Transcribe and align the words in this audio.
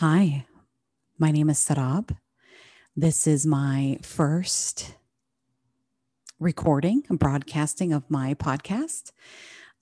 Hi, 0.00 0.44
my 1.18 1.30
name 1.30 1.48
is 1.48 1.56
Sarab. 1.58 2.14
This 2.94 3.26
is 3.26 3.46
my 3.46 3.98
first 4.02 4.94
recording 6.38 7.04
and 7.08 7.18
broadcasting 7.18 7.94
of 7.94 8.10
my 8.10 8.34
podcast. 8.34 9.12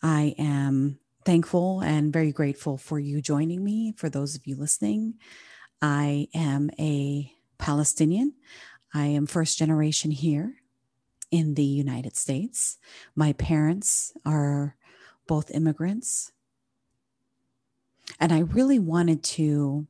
I 0.05 0.37
am 0.39 1.01
thankful 1.25 1.81
and 1.81 2.13
very 2.13 2.31
grateful 2.31 2.79
for 2.79 3.01
you 3.01 3.21
joining 3.21 3.65
me. 3.65 3.93
For 3.97 4.09
those 4.09 4.37
of 4.37 4.47
you 4.47 4.55
listening, 4.55 5.15
I 5.83 6.29
am 6.33 6.71
a 6.79 7.33
Palestinian. 7.59 8.35
I 8.95 9.07
am 9.07 9.27
first 9.27 9.59
generation 9.59 10.13
here 10.13 10.55
in 11.33 11.55
the 11.55 11.65
United 11.65 12.17
States. 12.17 12.79
My 13.17 13.33
parents 13.33 14.13
are 14.25 14.77
both 15.27 15.51
immigrants. 15.51 16.31
And 18.21 18.33
I 18.33 18.39
really 18.39 18.79
wanted 18.79 19.25
to 19.25 19.89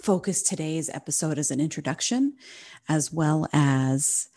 focus 0.00 0.42
today's 0.42 0.88
episode 0.90 1.38
as 1.38 1.50
an 1.50 1.60
introduction, 1.60 2.34
as 2.88 3.12
well 3.12 3.46
as 3.52 4.28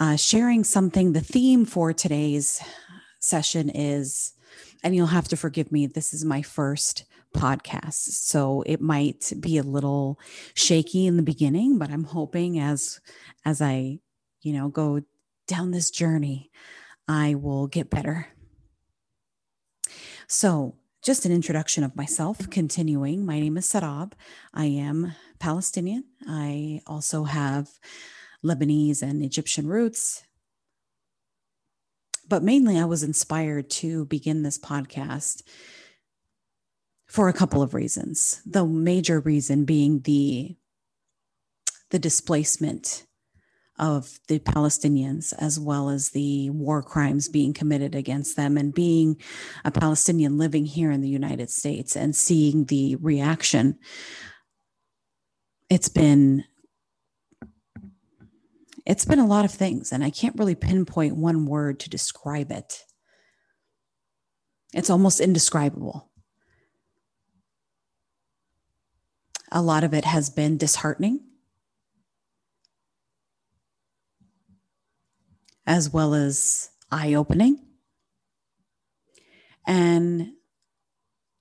uh, 0.00 0.16
sharing 0.16 0.64
something. 0.64 1.12
The 1.12 1.20
theme 1.20 1.64
for 1.64 1.92
today's 1.92 2.62
session 3.20 3.70
is, 3.70 4.32
and 4.82 4.94
you'll 4.94 5.06
have 5.06 5.28
to 5.28 5.36
forgive 5.36 5.72
me, 5.72 5.86
this 5.86 6.12
is 6.12 6.24
my 6.24 6.42
first 6.42 7.04
podcast. 7.34 8.08
So 8.24 8.62
it 8.66 8.80
might 8.80 9.32
be 9.40 9.58
a 9.58 9.62
little 9.62 10.18
shaky 10.54 11.06
in 11.06 11.16
the 11.16 11.22
beginning, 11.22 11.78
but 11.78 11.90
I'm 11.90 12.04
hoping 12.04 12.58
as 12.58 13.00
as 13.44 13.60
I, 13.60 13.98
you 14.42 14.52
know, 14.52 14.68
go 14.68 15.02
down 15.46 15.70
this 15.70 15.90
journey, 15.90 16.50
I 17.08 17.34
will 17.34 17.66
get 17.66 17.90
better. 17.90 18.28
So, 20.26 20.74
just 21.06 21.24
an 21.24 21.30
introduction 21.30 21.84
of 21.84 21.94
myself, 21.94 22.50
continuing. 22.50 23.24
My 23.24 23.38
name 23.38 23.56
is 23.56 23.70
Sarab. 23.70 24.14
I 24.52 24.64
am 24.64 25.14
Palestinian. 25.38 26.02
I 26.26 26.80
also 26.84 27.22
have 27.22 27.68
Lebanese 28.44 29.02
and 29.02 29.22
Egyptian 29.22 29.68
roots. 29.68 30.24
But 32.28 32.42
mainly, 32.42 32.76
I 32.76 32.86
was 32.86 33.04
inspired 33.04 33.70
to 33.70 34.06
begin 34.06 34.42
this 34.42 34.58
podcast 34.58 35.44
for 37.06 37.28
a 37.28 37.32
couple 37.32 37.62
of 37.62 37.72
reasons. 37.72 38.42
The 38.44 38.66
major 38.66 39.20
reason 39.20 39.64
being 39.64 40.00
the 40.00 40.56
the 41.90 42.00
displacement 42.00 43.06
of 43.78 44.18
the 44.28 44.38
Palestinians, 44.38 45.32
as 45.38 45.60
well 45.60 45.90
as 45.90 46.10
the 46.10 46.50
war 46.50 46.82
crimes 46.82 47.28
being 47.28 47.52
committed 47.52 47.94
against 47.94 48.36
them, 48.36 48.56
and 48.56 48.74
being 48.74 49.20
a 49.64 49.70
Palestinian 49.70 50.38
living 50.38 50.64
here 50.64 50.90
in 50.90 51.00
the 51.00 51.08
United 51.08 51.50
States 51.50 51.96
and 51.96 52.14
seeing 52.16 52.64
the 52.64 52.96
reaction. 52.96 53.78
It's 55.68 55.88
been 55.88 56.44
it's 58.86 59.04
been 59.04 59.18
a 59.18 59.26
lot 59.26 59.44
of 59.44 59.50
things, 59.50 59.90
and 59.90 60.04
I 60.04 60.10
can't 60.10 60.38
really 60.38 60.54
pinpoint 60.54 61.16
one 61.16 61.44
word 61.44 61.80
to 61.80 61.90
describe 61.90 62.52
it. 62.52 62.84
It's 64.72 64.90
almost 64.90 65.20
indescribable. 65.20 66.10
A 69.50 69.60
lot 69.60 69.82
of 69.84 69.92
it 69.92 70.04
has 70.04 70.30
been 70.30 70.56
disheartening 70.56 71.20
as 75.66 75.90
well 75.92 76.14
as 76.14 76.70
eye 76.90 77.14
opening. 77.14 77.60
And 79.66 80.32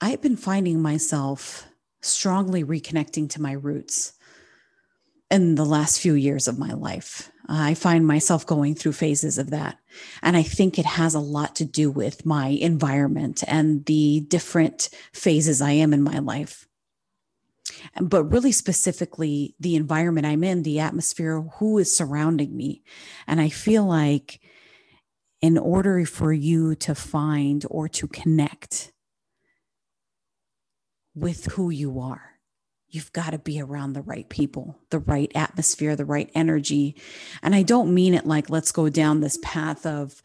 I've 0.02 0.22
been 0.22 0.38
finding 0.38 0.82
myself 0.82 1.68
strongly 2.02 2.64
reconnecting 2.64 3.30
to 3.32 3.42
my 3.42 3.54
roots 3.54 4.14
in 5.32 5.56
the 5.56 5.66
last 5.66 6.00
few 6.00 6.14
years 6.14 6.48
of 6.48 6.60
my 6.60 6.74
life. 6.74 7.32
I 7.48 7.74
find 7.74 8.06
myself 8.06 8.46
going 8.46 8.76
through 8.76 8.94
phases 8.94 9.38
of 9.38 9.52
that. 9.52 9.78
And 10.22 10.36
I 10.36 10.44
think 10.44 10.78
it 10.78 10.86
has 10.86 11.14
a 11.14 11.20
lot 11.20 11.56
to 11.58 11.66
do 11.66 11.92
with 11.92 12.26
my 12.26 12.48
environment 12.48 13.44
and 13.48 13.86
the 13.86 14.22
different 14.22 14.90
phases 15.14 15.62
I 15.62 15.72
am 15.72 15.94
in 15.94 16.02
my 16.02 16.20
life 16.20 16.68
but 18.02 18.24
really 18.26 18.52
specifically 18.52 19.56
the 19.60 19.76
environment 19.76 20.26
I'm 20.26 20.44
in, 20.44 20.64
the 20.64 20.80
atmosphere, 20.80 21.42
who 21.58 21.78
is 21.78 21.96
surrounding 21.96 22.56
me. 22.56 22.84
And 23.28 23.40
I 23.42 23.50
feel 23.50 23.86
like 23.86 24.40
in 25.42 25.58
order 25.58 26.06
for 26.06 26.34
you 26.34 26.76
to 26.76 26.96
find 26.96 27.66
or 27.70 27.88
to 27.90 28.08
connect 28.08 28.92
with 31.14 31.46
who 31.46 31.70
you 31.70 32.00
are, 32.00 32.40
you've 32.90 33.14
got 33.14 33.32
to 33.32 33.38
be 33.38 33.62
around 33.62 33.94
the 33.94 34.02
right 34.02 34.30
people, 34.30 34.80
the 34.90 35.00
right 35.00 35.32
atmosphere, 35.36 35.96
the 35.96 36.06
right 36.06 36.32
energy. 36.34 36.96
And 37.44 37.54
I 37.54 37.64
don't 37.64 37.94
mean 37.94 38.14
it 38.14 38.26
like, 38.26 38.50
let's 38.50 38.72
go 38.72 38.90
down 38.90 39.20
this 39.20 39.38
path 39.44 39.86
of 39.86 40.22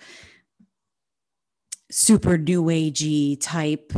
super 1.91 2.39
new 2.39 2.63
agey 2.65 3.37
type 3.41 3.93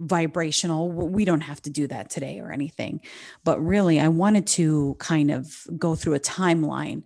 vibrational. 0.00 0.90
We 0.90 1.24
don't 1.24 1.40
have 1.42 1.62
to 1.62 1.70
do 1.70 1.86
that 1.86 2.10
today 2.10 2.40
or 2.40 2.52
anything. 2.52 3.00
But 3.44 3.60
really, 3.60 3.98
I 4.00 4.08
wanted 4.08 4.46
to 4.48 4.96
kind 4.98 5.30
of 5.30 5.66
go 5.78 5.94
through 5.94 6.14
a 6.14 6.20
timeline 6.20 7.02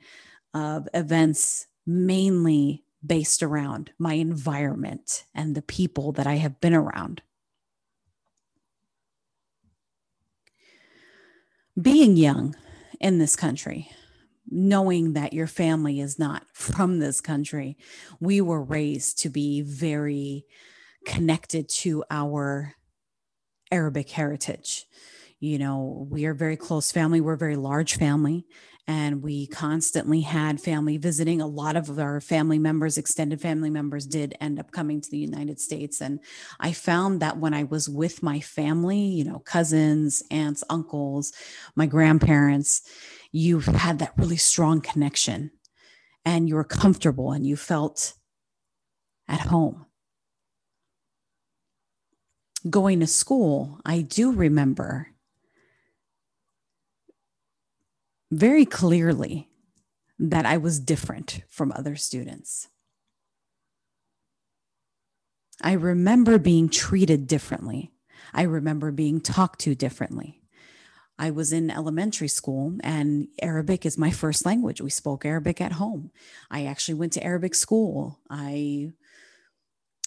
of 0.55 0.89
events 0.95 1.67
mainly 1.87 2.85
based 3.05 3.43
around 3.43 3.93
my 3.99 4.15
environment 4.15 5.25
and 5.35 5.55
the 5.55 5.63
people 5.63 6.13
that 6.13 6.27
I 6.27 6.35
have 6.35 6.61
been 6.61 6.75
around. 6.75 7.23
Being 11.81 12.17
young 12.17 12.57
in 13.01 13.19
this 13.19 13.37
country, 13.37 13.91
knowing 14.51 15.15
that 15.15 15.33
your 15.33 15.47
family 15.47 16.01
is 16.01 16.19
not 16.19 16.45
from 16.53 16.99
this 16.99 17.21
country, 17.21 17.79
we 18.19 18.41
were 18.41 18.63
raised 18.63 19.19
to 19.21 19.31
be 19.31 19.63
very 19.63 20.45
connected 21.07 21.69
to 21.69 22.05
our 22.11 22.75
Arabic 23.71 24.11
heritage. 24.11 24.87
You 25.39 25.59
know, 25.59 26.07
we 26.11 26.27
are 26.27 26.35
very 26.35 26.57
close 26.57 26.93
family. 26.93 27.21
We're 27.21 27.33
a 27.33 27.39
very 27.39 27.57
large 27.57 27.97
family, 27.97 28.45
and 28.87 29.23
we 29.23 29.47
constantly 29.47 30.21
had 30.21 30.61
family 30.61 30.99
visiting. 30.99 31.41
A 31.41 31.47
lot 31.47 31.77
of 31.77 31.99
our 31.99 32.21
family 32.21 32.59
members, 32.59 32.99
extended 32.99 33.41
family 33.41 33.71
members, 33.71 34.07
did 34.07 34.37
end 34.41 34.59
up 34.59 34.71
coming 34.71 35.01
to 35.01 35.11
the 35.11 35.19
United 35.19 35.59
States. 35.59 36.03
And 36.03 36.21
I 36.59 36.73
found 36.73 37.21
that 37.21 37.39
when 37.39 37.55
I 37.55 37.65
was 37.65 37.89
with 37.89 38.23
my 38.23 38.41
family, 38.41 39.01
you 39.01 39.25
know, 39.25 39.39
cousins, 39.39 40.23
aunts, 40.31 40.63
uncles, 40.69 41.33
my 41.75 41.87
grandparents, 41.87 42.83
you 43.33 43.61
had 43.61 43.99
that 44.01 44.13
really 44.17 44.37
strong 44.37 44.83
connection 44.83 45.53
and 46.25 46.49
you 46.49 46.55
were 46.55 46.65
comfortable 46.65 47.33
and 47.33 47.47
you 47.47 47.57
felt 47.57 48.15
at 49.29 49.41
home 49.41 49.87
going 52.69 53.01
to 53.01 53.07
school, 53.07 53.81
I 53.85 54.03
do 54.03 54.33
remember 54.33 55.09
very 58.31 58.65
clearly 58.65 59.49
that 60.19 60.47
I 60.47 60.59
was 60.59 60.79
different 60.79 61.43
from 61.49 61.73
other 61.73 61.97
students. 61.97 62.69
I 65.63 65.73
remember 65.73 66.39
being 66.39 66.69
treated 66.69 67.27
differently. 67.27 67.93
I 68.33 68.43
remember 68.43 68.93
being 68.93 69.21
talked 69.21 69.61
to 69.61 69.75
differently. 69.75 70.41
I 71.19 71.31
was 71.31 71.53
in 71.53 71.71
elementary 71.71 72.29
school 72.29 72.77
and 72.83 73.29
Arabic 73.43 73.85
is 73.85 73.99
my 73.99 74.11
first 74.11 74.47
language. 74.47 74.81
We 74.81 74.89
spoke 74.89 75.27
Arabic 75.27 75.61
at 75.61 75.73
home. 75.73 76.11
I 76.51 76.65
actually 76.65 76.95
went 76.95 77.13
to 77.15 77.23
Arabic 77.23 77.55
school. 77.55 78.21
I 78.31 78.93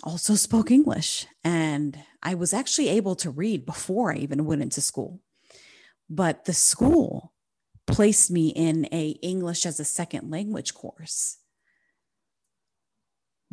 also 0.04 0.36
spoke 0.36 0.72
English. 0.72 1.26
And 1.44 1.98
I 2.22 2.36
was 2.36 2.54
actually 2.54 2.90
able 2.90 3.16
to 3.16 3.30
read 3.30 3.66
before 3.66 4.14
I 4.14 4.18
even 4.18 4.46
went 4.46 4.62
into 4.62 4.82
school. 4.82 5.22
But 6.10 6.46
the 6.46 6.54
school 6.54 7.34
placed 7.88 8.32
me 8.32 8.50
in 8.50 8.88
a 8.92 9.10
English 9.22 9.66
as 9.66 9.80
a 9.80 9.86
second 9.86 10.30
language 10.30 10.74
course 10.74 11.38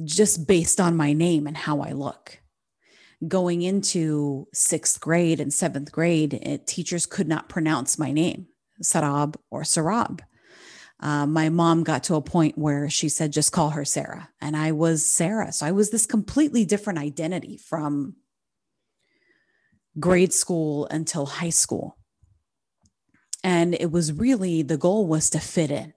just 0.05 0.47
based 0.47 0.81
on 0.81 0.97
my 0.97 1.13
name 1.13 1.47
and 1.47 1.57
how 1.57 1.81
I 1.81 1.93
look. 1.93 2.41
Going 3.27 3.63
into 3.63 4.49
sixth 4.55 5.01
grade 5.01 5.41
and 5.41 5.53
seventh 5.53 5.93
grade, 5.93 6.35
it, 6.35 6.67
teachers 6.67 7.07
could 7.07 7.29
not 7.29 7.49
pronounce 7.49 7.99
my 7.99 8.13
name, 8.13 8.47
Sarab 8.83 9.37
or 9.51 9.63
Sarab 9.63 10.21
uh, 11.01 11.27
my 11.27 11.49
mom 11.49 11.83
got 11.83 12.05
to 12.05 12.15
a 12.15 12.21
point 12.21 12.59
where 12.59 12.91
she 12.91 13.09
said, 13.09 13.33
just 13.33 13.53
call 13.53 13.71
her 13.71 13.85
Sarah. 13.85 14.29
And 14.41 14.57
I 14.57 14.73
was 14.73 15.07
Sarah. 15.07 15.53
So 15.53 15.67
I 15.67 15.73
was 15.73 15.91
this 15.91 16.07
completely 16.07 16.65
different 16.65 16.99
identity 16.99 17.57
from 17.57 18.17
grade 19.99 20.33
school 20.33 20.87
until 20.91 21.27
high 21.27 21.51
school. 21.51 21.97
And 23.43 23.75
it 23.75 23.91
was 23.91 24.13
really 24.13 24.63
the 24.63 24.77
goal 24.77 25.07
was 25.07 25.31
to 25.31 25.41
fit 25.41 25.71
in. 25.71 25.95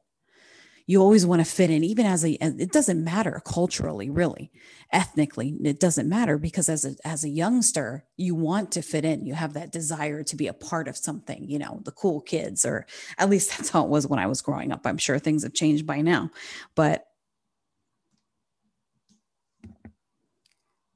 You 0.86 1.02
always 1.02 1.26
want 1.26 1.40
to 1.44 1.50
fit 1.50 1.70
in 1.70 1.84
even 1.84 2.06
as 2.06 2.26
a 2.26 2.32
it 2.42 2.72
doesn't 2.72 3.04
matter 3.04 3.42
culturally 3.46 4.10
really. 4.10 4.52
Ethnically 4.92 5.56
it 5.64 5.80
doesn't 5.80 6.10
matter 6.10 6.38
because 6.38 6.70
as 6.70 6.86
a 6.86 6.96
as 7.06 7.24
a 7.24 7.30
youngster 7.30 8.06
you 8.18 8.36
want 8.36 8.72
to 8.74 8.82
fit 8.82 9.06
in. 9.06 9.26
You 9.26 9.34
have 9.34 9.54
that 9.54 9.72
desire 9.72 10.24
to 10.24 10.36
be 10.36 10.48
a 10.48 10.54
part 10.54 10.88
of 10.88 10.98
something 10.98 11.50
you 11.50 11.60
know 11.60 11.82
the 11.84 11.92
cool 11.92 12.22
kids 12.22 12.66
or 12.66 12.86
at 13.18 13.30
least 13.30 13.50
that's 13.58 13.70
how 13.70 13.84
it 13.84 13.90
was 13.90 14.08
when 14.08 14.20
i 14.20 14.28
was 14.28 14.42
growing 14.42 14.72
up. 14.72 14.86
I'm 14.86 14.98
sure 14.98 15.20
things 15.20 15.44
have 15.44 15.54
changed 15.54 15.86
by 15.86 16.02
now 16.02 16.30
but 16.76 17.08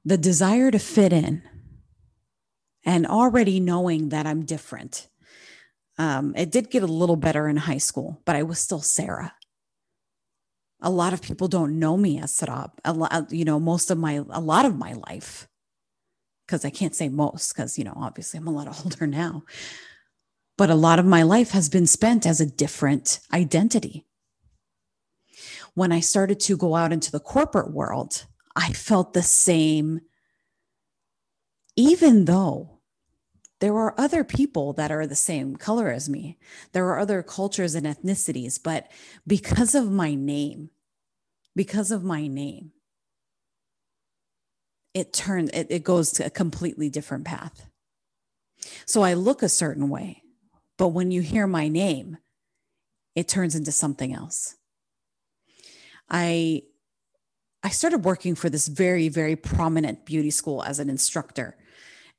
the 0.05 0.17
desire 0.17 0.71
to 0.71 0.79
fit 0.79 1.11
in 1.13 1.43
and 2.85 3.05
already 3.05 3.59
knowing 3.59 4.09
that 4.09 4.25
i'm 4.25 4.45
different 4.45 5.07
um, 5.99 6.33
it 6.37 6.51
did 6.51 6.69
get 6.69 6.83
a 6.83 6.87
little 6.87 7.15
better 7.15 7.47
in 7.47 7.57
high 7.57 7.77
school 7.77 8.21
but 8.25 8.35
i 8.35 8.43
was 8.43 8.59
still 8.59 8.81
sarah 8.81 9.33
a 10.81 10.89
lot 10.89 11.13
of 11.13 11.21
people 11.21 11.47
don't 11.47 11.79
know 11.79 11.97
me 11.97 12.19
as 12.19 12.31
Sarab. 12.31 12.71
A 12.85 12.93
lot, 12.93 13.13
uh, 13.13 13.23
you 13.29 13.45
know, 13.45 13.59
most 13.59 13.89
of 13.89 13.97
my, 13.97 14.23
a 14.29 14.39
lot 14.39 14.65
of 14.65 14.77
my 14.77 14.93
life, 14.93 15.47
because 16.45 16.63
I 16.63 16.69
can't 16.69 16.95
say 16.95 17.09
most, 17.09 17.53
because, 17.53 17.77
you 17.77 17.83
know, 17.83 17.93
obviously 17.95 18.37
I'm 18.37 18.47
a 18.47 18.51
lot 18.51 18.67
older 18.83 19.07
now, 19.07 19.43
but 20.57 20.69
a 20.69 20.75
lot 20.75 20.99
of 20.99 21.05
my 21.05 21.23
life 21.23 21.51
has 21.51 21.69
been 21.69 21.87
spent 21.87 22.25
as 22.25 22.39
a 22.39 22.45
different 22.45 23.19
identity. 23.33 24.05
When 25.73 25.91
I 25.91 25.99
started 25.99 26.39
to 26.41 26.57
go 26.57 26.75
out 26.75 26.91
into 26.91 27.11
the 27.11 27.19
corporate 27.19 27.71
world, 27.71 28.25
I 28.55 28.73
felt 28.73 29.13
the 29.13 29.21
same, 29.21 30.01
even 31.75 32.25
though 32.25 32.76
there 33.59 33.75
are 33.75 33.95
other 33.97 34.23
people 34.23 34.73
that 34.73 34.91
are 34.91 35.07
the 35.07 35.15
same 35.15 35.55
color 35.55 35.89
as 35.89 36.07
me. 36.07 36.37
There 36.73 36.85
are 36.87 36.99
other 36.99 37.23
cultures 37.23 37.73
and 37.73 37.87
ethnicities, 37.87 38.61
but 38.61 38.91
because 39.25 39.73
of 39.73 39.91
my 39.91 40.13
name, 40.13 40.69
because 41.55 41.89
of 41.89 42.03
my 42.03 42.27
name, 42.27 42.71
it 44.93 45.11
turns 45.11 45.49
it, 45.51 45.67
it 45.69 45.83
goes 45.83 46.11
to 46.11 46.25
a 46.25 46.29
completely 46.29 46.89
different 46.89 47.25
path. 47.25 47.67
So 48.85 49.01
I 49.01 49.13
look 49.13 49.41
a 49.41 49.49
certain 49.49 49.89
way, 49.89 50.23
but 50.77 50.89
when 50.89 51.11
you 51.11 51.21
hear 51.21 51.47
my 51.47 51.67
name, 51.67 52.17
it 53.15 53.27
turns 53.27 53.55
into 53.55 53.71
something 53.71 54.13
else. 54.13 54.55
I 56.09 56.63
I 57.63 57.69
started 57.69 58.05
working 58.05 58.35
for 58.35 58.49
this 58.49 58.67
very, 58.67 59.09
very 59.09 59.35
prominent 59.35 60.05
beauty 60.05 60.29
school 60.29 60.63
as 60.63 60.79
an 60.79 60.89
instructor 60.89 61.57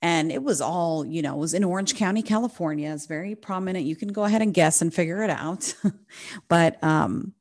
and 0.01 0.31
it 0.31 0.43
was 0.43 0.61
all 0.61 1.05
you 1.05 1.23
know 1.23 1.35
it 1.35 1.39
was 1.39 1.55
in 1.55 1.65
orange 1.65 1.95
county 1.95 2.23
california. 2.23 2.93
It's 2.93 3.07
very 3.07 3.35
prominent. 3.35 3.85
You 3.87 3.97
can 3.97 4.09
go 4.09 4.25
ahead 4.25 4.43
and 4.43 4.55
guess 4.55 4.83
and 4.83 4.93
figure 4.93 5.23
it 5.23 5.31
out. 5.31 5.75
But 6.49 6.83
um 6.83 7.35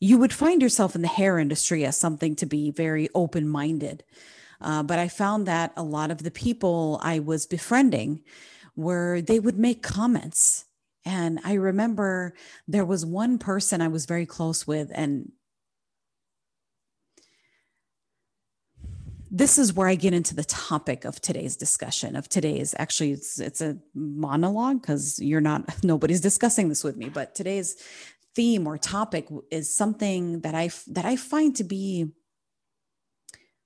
you 0.00 0.16
would 0.18 0.32
find 0.32 0.62
yourself 0.62 0.94
in 0.94 1.02
the 1.02 1.08
hair 1.08 1.40
industry 1.40 1.84
as 1.84 1.96
something 1.96 2.36
to 2.36 2.46
be 2.46 2.70
very 2.70 3.08
open 3.14 3.48
minded 3.48 4.04
uh, 4.60 4.82
but 4.82 4.98
i 4.98 5.08
found 5.08 5.46
that 5.46 5.72
a 5.76 5.82
lot 5.82 6.10
of 6.10 6.22
the 6.22 6.30
people 6.30 7.00
i 7.02 7.18
was 7.18 7.46
befriending 7.46 8.22
were 8.76 9.20
they 9.20 9.40
would 9.40 9.58
make 9.58 9.82
comments. 9.82 10.64
And 11.04 11.40
i 11.44 11.54
remember 11.54 12.34
there 12.66 12.84
was 12.84 13.04
one 13.04 13.38
person 13.38 13.80
i 13.80 13.88
was 13.88 14.06
very 14.06 14.26
close 14.26 14.66
with 14.66 14.90
and 14.94 15.32
this 19.30 19.58
is 19.58 19.74
where 19.74 19.88
I 19.88 19.94
get 19.94 20.14
into 20.14 20.34
the 20.34 20.44
topic 20.44 21.04
of 21.04 21.20
today's 21.20 21.56
discussion 21.56 22.16
of 22.16 22.28
today's 22.28 22.74
actually 22.78 23.12
it's 23.12 23.38
it's 23.38 23.60
a 23.60 23.78
monologue 23.94 24.80
because 24.80 25.18
you're 25.18 25.40
not 25.40 25.64
nobody's 25.84 26.20
discussing 26.20 26.68
this 26.68 26.82
with 26.82 26.96
me 26.96 27.08
but 27.08 27.34
today's 27.34 27.76
theme 28.34 28.66
or 28.66 28.78
topic 28.78 29.28
is 29.50 29.74
something 29.74 30.40
that 30.40 30.54
I 30.54 30.70
that 30.86 31.04
I 31.04 31.16
find 31.16 31.56
to 31.56 31.64
be 31.64 32.12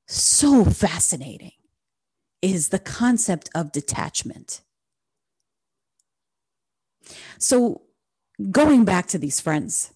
so 0.07 0.65
fascinating 0.65 1.53
is 2.41 2.71
the 2.71 2.79
concept 2.79 3.49
of 3.55 3.73
detachment. 3.73 4.63
So 7.39 7.83
going 8.51 8.85
back 8.85 9.07
to 9.09 9.19
these 9.19 9.41
friends 9.41 9.93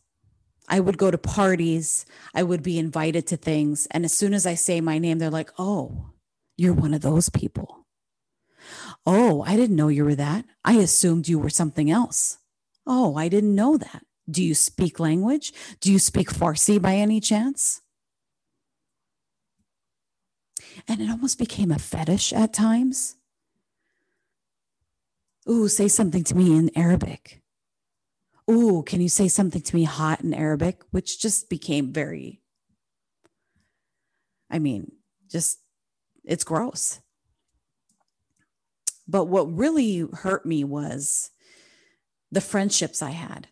I 0.69 0.81
would 0.81 0.99
go 0.99 1.11
to 1.11 1.19
parties, 1.19 2.07
I 2.35 2.43
would 2.43 2.63
be 2.63 2.79
invited 2.79 3.27
to 3.29 3.37
things. 3.37 3.87
And 3.91 4.05
as 4.05 4.13
soon 4.13 4.35
as 4.35 4.47
I 4.47 4.55
say 4.55 4.81
my 4.81 4.99
name, 4.99 5.19
they're 5.19 5.31
like, 5.31 5.51
oh, 5.59 6.11
you're 6.57 6.73
one 6.73 6.95
of 6.95 7.03
those 7.03 7.29
people. 7.29 7.87
Oh, 9.05 9.43
I 9.43 9.57
didn't 9.57 9.77
know 9.77 9.89
you 9.89 10.05
were 10.05 10.17
that. 10.17 10.45
I 10.65 10.75
assumed 10.75 11.29
you 11.29 11.39
were 11.39 11.51
something 11.51 11.91
else. 11.91 12.39
Oh, 12.87 13.17
I 13.17 13.29
didn't 13.29 13.55
know 13.55 13.77
that. 13.77 14.03
Do 14.29 14.43
you 14.43 14.55
speak 14.55 14.99
language? 14.99 15.53
Do 15.81 15.93
you 15.93 16.01
speak 16.01 16.31
Farsi 16.31 16.83
by 16.83 16.97
any 16.97 17.21
chance? 17.21 17.81
And 20.89 21.01
it 21.01 21.09
almost 21.09 21.39
became 21.39 21.71
a 21.71 21.79
fetish 21.79 22.33
at 22.33 22.53
times. 22.53 23.17
Ooh, 25.49 25.69
say 25.69 25.87
something 25.87 26.25
to 26.25 26.35
me 26.35 26.57
in 26.57 26.77
Arabic. 26.77 27.41
Ooh, 28.51 28.83
can 28.85 29.01
you 29.01 29.09
say 29.09 29.29
something 29.29 29.63
to 29.63 29.75
me 29.75 29.85
hot 29.85 30.21
in 30.21 30.33
Arabic? 30.33 30.83
Which 30.91 31.21
just 31.21 31.51
became 31.51 31.93
very, 31.93 32.41
I 34.51 34.59
mean, 34.59 34.93
just, 35.29 35.59
it's 36.25 36.45
gross. 36.45 37.01
But 39.09 39.25
what 39.25 39.57
really 39.57 40.07
hurt 40.13 40.47
me 40.47 40.65
was 40.65 41.31
the 42.31 42.41
friendships 42.41 43.03
I 43.03 43.11
had. 43.11 43.49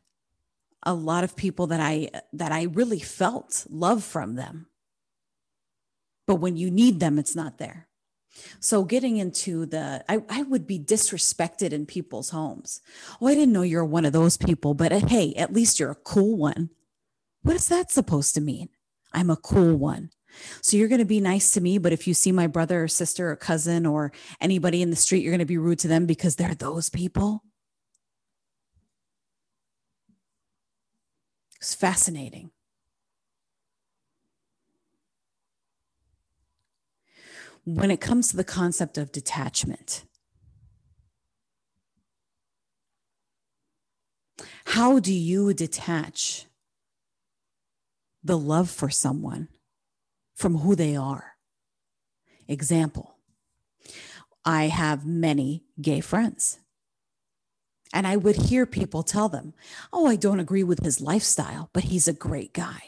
A 0.83 0.95
lot 0.95 1.25
of 1.25 1.37
people 1.37 1.69
that 1.69 1.81
I 1.81 2.11
that 2.35 2.53
I 2.53 2.65
really 2.65 3.01
felt 3.01 3.67
love 3.71 4.05
from 4.05 4.35
them. 4.35 4.67
But 6.27 6.37
when 6.37 6.57
you 6.57 6.71
need 6.71 7.01
them, 7.01 7.19
it's 7.19 7.35
not 7.35 7.57
there. 7.59 7.89
So 8.61 8.85
getting 8.85 9.17
into 9.17 9.67
the, 9.67 10.05
I, 10.09 10.23
I 10.29 10.43
would 10.43 10.67
be 10.67 10.79
disrespected 10.79 11.73
in 11.73 11.87
people's 11.87 12.31
homes. 12.31 12.81
Oh, 13.21 13.29
I 13.29 13.35
didn't 13.35 13.53
know 13.53 13.63
you're 13.63 13.85
one 13.85 14.05
of 14.05 14.13
those 14.13 14.37
people, 14.37 14.75
but 14.75 14.93
uh, 14.93 15.07
hey, 15.07 15.35
at 15.35 15.53
least 15.53 15.79
you're 15.79 15.91
a 15.91 15.97
cool 15.97 16.37
one. 16.37 16.71
What 17.43 17.57
is 17.57 17.69
that 17.69 17.91
supposed 17.91 18.35
to 18.35 18.41
mean? 18.41 18.71
I'm 19.13 19.31
a 19.31 19.37
cool 19.37 19.77
one. 19.77 20.11
So 20.63 20.77
you're 20.77 20.89
going 20.89 20.99
to 20.99 21.05
be 21.05 21.21
nice 21.21 21.53
to 21.53 21.61
me, 21.61 21.79
but 21.79 21.93
if 21.93 22.09
you 22.09 22.15
see 22.15 22.33
my 22.33 22.47
brother 22.49 22.85
or 22.85 22.89
sister 22.89 23.31
or 23.31 23.37
cousin 23.37 23.87
or 23.87 24.13
anybody 24.41 24.83
in 24.83 24.91
the 24.91 24.97
street, 24.97 25.23
you're 25.23 25.31
going 25.31 25.39
to 25.39 25.45
be 25.45 25.59
rude 25.59 25.79
to 25.81 25.89
them 25.89 26.07
because 26.07 26.37
they're 26.37 26.55
those 26.55 26.91
people. 26.91 27.45
It's 31.61 31.75
fascinating. 31.75 32.51
When 37.65 37.91
it 37.91 38.01
comes 38.01 38.29
to 38.29 38.37
the 38.37 38.45
concept 38.45 38.99
of 38.99 39.13
detachment, 39.13 40.05
how 44.67 44.99
do 44.99 45.13
you 45.13 45.55
detach 45.55 46.47
the 48.23 48.39
love 48.39 48.71
for 48.71 48.91
someone 48.91 49.49
from 50.35 50.59
who 50.59 50.75
they 50.75 50.97
are? 50.97 51.33
Example 52.49 53.15
I 54.45 54.65
have 54.65 55.07
many 55.07 55.65
gay 55.81 56.01
friends. 56.01 56.59
And 57.95 58.07
I 58.07 58.17
would 58.17 58.37
hear 58.37 58.67
people 58.67 59.03
tell 59.03 59.29
them, 59.29 59.55
Oh, 59.93 60.07
I 60.07 60.17
don't 60.17 60.41
agree 60.41 60.65
with 60.65 60.83
his 60.83 61.01
lifestyle, 61.01 61.71
but 61.73 61.85
he's 61.85 62.09
a 62.09 62.13
great 62.13 62.53
guy. 62.53 62.83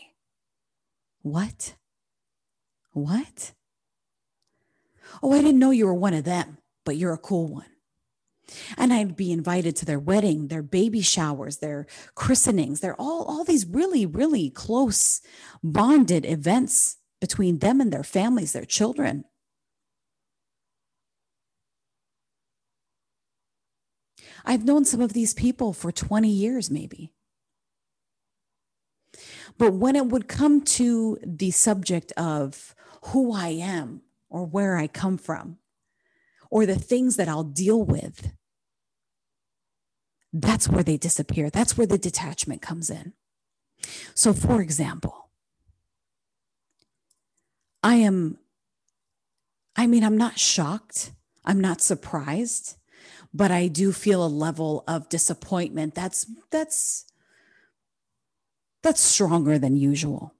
What? 1.22 1.76
What? 2.92 3.52
Oh, 5.22 5.32
I 5.32 5.40
didn't 5.40 5.58
know 5.58 5.70
you 5.70 5.86
were 5.86 5.94
one 5.94 6.14
of 6.14 6.24
them, 6.24 6.58
but 6.84 6.96
you're 6.96 7.12
a 7.12 7.18
cool 7.18 7.48
one. 7.48 7.66
And 8.78 8.92
I'd 8.92 9.16
be 9.16 9.32
invited 9.32 9.74
to 9.76 9.84
their 9.84 9.98
wedding, 9.98 10.48
their 10.48 10.62
baby 10.62 11.00
showers, 11.00 11.58
their 11.58 11.86
christenings. 12.14 12.80
They're 12.80 13.00
all, 13.00 13.24
all 13.24 13.44
these 13.44 13.66
really, 13.66 14.06
really 14.06 14.50
close 14.50 15.20
bonded 15.62 16.24
events 16.24 16.98
between 17.20 17.58
them 17.58 17.80
and 17.80 17.92
their 17.92 18.04
families, 18.04 18.52
their 18.52 18.64
children. 18.64 19.24
I've 24.44 24.64
known 24.64 24.84
some 24.84 25.00
of 25.00 25.12
these 25.12 25.34
people 25.34 25.72
for 25.72 25.90
20 25.90 26.28
years, 26.28 26.70
maybe. 26.70 27.12
But 29.58 29.72
when 29.72 29.96
it 29.96 30.06
would 30.06 30.28
come 30.28 30.60
to 30.62 31.18
the 31.24 31.50
subject 31.50 32.12
of 32.16 32.74
who 33.06 33.32
I 33.32 33.48
am, 33.48 34.02
or 34.28 34.44
where 34.44 34.76
I 34.76 34.86
come 34.86 35.18
from 35.18 35.58
or 36.50 36.66
the 36.66 36.78
things 36.78 37.16
that 37.16 37.28
I'll 37.28 37.44
deal 37.44 37.82
with, 37.82 38.32
that's 40.32 40.68
where 40.68 40.82
they 40.82 40.96
disappear. 40.96 41.50
That's 41.50 41.76
where 41.76 41.86
the 41.86 41.98
detachment 41.98 42.62
comes 42.62 42.90
in. 42.90 43.12
So, 44.14 44.32
for 44.32 44.60
example, 44.60 45.30
I 47.82 47.96
am, 47.96 48.38
I 49.76 49.86
mean, 49.86 50.02
I'm 50.02 50.16
not 50.16 50.38
shocked, 50.38 51.12
I'm 51.44 51.60
not 51.60 51.80
surprised, 51.80 52.76
but 53.32 53.50
I 53.50 53.68
do 53.68 53.92
feel 53.92 54.24
a 54.24 54.28
level 54.28 54.82
of 54.88 55.08
disappointment 55.08 55.94
that's, 55.94 56.26
that's, 56.50 57.06
that's 58.82 59.00
stronger 59.00 59.58
than 59.58 59.76
usual. 59.76 60.34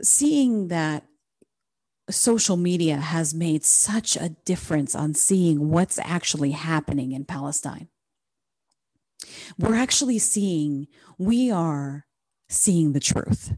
Seeing 0.00 0.68
that 0.68 1.04
social 2.12 2.56
media 2.56 2.96
has 2.96 3.34
made 3.34 3.64
such 3.64 4.16
a 4.16 4.30
difference 4.44 4.94
on 4.94 5.14
seeing 5.14 5.70
what's 5.70 5.98
actually 5.98 6.52
happening 6.52 7.12
in 7.12 7.24
Palestine. 7.24 7.88
We're 9.58 9.74
actually 9.76 10.18
seeing, 10.18 10.88
we 11.18 11.50
are 11.50 12.06
seeing 12.48 12.92
the 12.92 13.00
truth. 13.00 13.54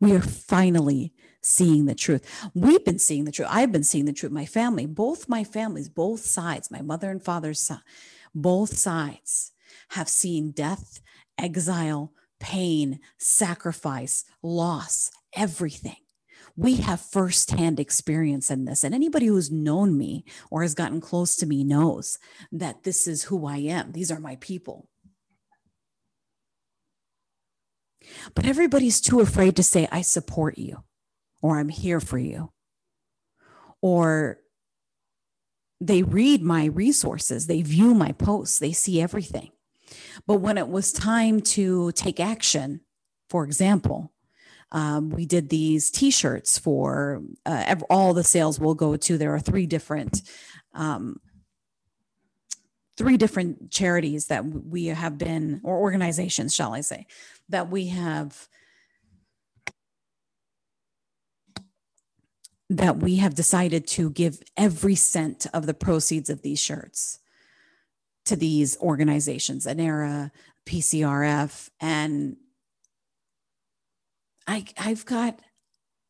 We 0.00 0.12
are 0.12 0.20
finally 0.20 1.12
seeing 1.42 1.86
the 1.86 1.94
truth. 1.94 2.50
We've 2.54 2.84
been 2.84 2.98
seeing 2.98 3.24
the 3.24 3.32
truth. 3.32 3.48
I've 3.50 3.72
been 3.72 3.84
seeing 3.84 4.04
the 4.04 4.12
truth. 4.12 4.32
My 4.32 4.46
family, 4.46 4.86
both 4.86 5.28
my 5.28 5.44
families, 5.44 5.88
both 5.88 6.20
sides, 6.20 6.70
my 6.70 6.82
mother 6.82 7.10
and 7.10 7.22
father's 7.22 7.60
son, 7.60 7.80
both 8.34 8.76
sides 8.76 9.52
have 9.90 10.08
seen 10.08 10.50
death, 10.50 11.00
exile, 11.36 12.12
pain, 12.40 13.00
sacrifice, 13.18 14.24
loss, 14.42 15.10
everything. 15.34 15.96
We 16.58 16.78
have 16.78 17.00
firsthand 17.00 17.78
experience 17.78 18.50
in 18.50 18.64
this. 18.64 18.82
And 18.82 18.92
anybody 18.92 19.26
who's 19.26 19.48
known 19.48 19.96
me 19.96 20.24
or 20.50 20.62
has 20.62 20.74
gotten 20.74 21.00
close 21.00 21.36
to 21.36 21.46
me 21.46 21.62
knows 21.62 22.18
that 22.50 22.82
this 22.82 23.06
is 23.06 23.22
who 23.22 23.46
I 23.46 23.58
am. 23.58 23.92
These 23.92 24.10
are 24.10 24.18
my 24.18 24.34
people. 24.40 24.88
But 28.34 28.44
everybody's 28.44 29.00
too 29.00 29.20
afraid 29.20 29.54
to 29.54 29.62
say, 29.62 29.86
I 29.92 30.02
support 30.02 30.58
you, 30.58 30.82
or 31.40 31.60
I'm 31.60 31.68
here 31.68 32.00
for 32.00 32.18
you, 32.18 32.50
or 33.80 34.40
they 35.80 36.02
read 36.02 36.42
my 36.42 36.64
resources, 36.64 37.46
they 37.46 37.62
view 37.62 37.94
my 37.94 38.10
posts, 38.10 38.58
they 38.58 38.72
see 38.72 39.00
everything. 39.00 39.50
But 40.26 40.40
when 40.40 40.58
it 40.58 40.68
was 40.68 40.92
time 40.92 41.40
to 41.40 41.92
take 41.92 42.18
action, 42.18 42.80
for 43.30 43.44
example, 43.44 44.12
um, 44.72 45.10
we 45.10 45.26
did 45.26 45.48
these 45.48 45.90
t-shirts 45.90 46.58
for 46.58 47.22
uh, 47.46 47.76
all 47.88 48.14
the 48.14 48.24
sales 48.24 48.60
will 48.60 48.74
go 48.74 48.96
to. 48.96 49.16
There 49.16 49.34
are 49.34 49.40
three 49.40 49.66
different 49.66 50.22
um, 50.74 51.20
three 52.96 53.16
different 53.16 53.70
charities 53.70 54.26
that 54.26 54.44
we 54.44 54.86
have 54.86 55.16
been 55.18 55.60
or 55.62 55.78
organizations 55.78 56.52
shall 56.52 56.74
i 56.74 56.80
say 56.80 57.06
that 57.48 57.70
we 57.70 57.86
have 57.86 58.48
that 62.70 62.98
we 62.98 63.16
have 63.16 63.34
decided 63.34 63.86
to 63.86 64.10
give 64.10 64.42
every 64.56 64.94
cent 64.94 65.46
of 65.54 65.66
the 65.66 65.74
proceeds 65.74 66.28
of 66.28 66.42
these 66.42 66.60
shirts 66.60 67.18
to 68.26 68.36
these 68.36 68.76
organizations, 68.78 69.66
ANERA, 69.66 70.30
PCRF, 70.66 71.70
and 71.80 72.36
I, 74.48 74.64
I've 74.78 75.04
got, 75.04 75.38